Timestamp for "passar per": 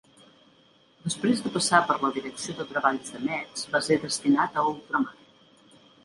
1.57-1.97